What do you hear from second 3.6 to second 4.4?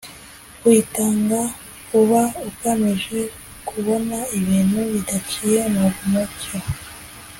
kubona